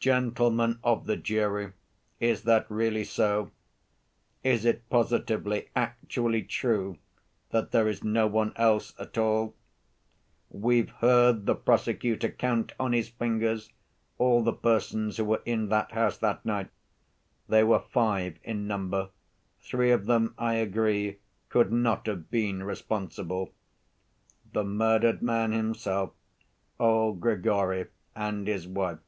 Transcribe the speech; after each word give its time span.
"Gentlemen 0.00 0.78
of 0.84 1.06
the 1.06 1.16
jury, 1.16 1.72
is 2.20 2.44
that 2.44 2.70
really 2.70 3.02
so? 3.02 3.50
Is 4.44 4.64
it 4.64 4.88
positively, 4.88 5.70
actually 5.74 6.44
true 6.44 6.98
that 7.50 7.72
there 7.72 7.88
is 7.88 8.04
no 8.04 8.28
one 8.28 8.52
else 8.54 8.94
at 9.00 9.18
all? 9.18 9.56
We've 10.50 10.88
heard 10.90 11.46
the 11.46 11.56
prosecutor 11.56 12.30
count 12.30 12.74
on 12.78 12.92
his 12.92 13.08
fingers 13.08 13.72
all 14.18 14.44
the 14.44 14.52
persons 14.52 15.16
who 15.16 15.24
were 15.24 15.42
in 15.44 15.68
that 15.70 15.90
house 15.90 16.16
that 16.18 16.46
night. 16.46 16.70
They 17.48 17.64
were 17.64 17.80
five 17.80 18.38
in 18.44 18.68
number; 18.68 19.10
three 19.60 19.90
of 19.90 20.06
them, 20.06 20.32
I 20.38 20.54
agree, 20.54 21.18
could 21.48 21.72
not 21.72 22.06
have 22.06 22.30
been 22.30 22.62
responsible—the 22.62 24.64
murdered 24.64 25.22
man 25.22 25.50
himself, 25.50 26.12
old 26.78 27.20
Grigory, 27.20 27.88
and 28.14 28.46
his 28.46 28.68
wife. 28.68 29.00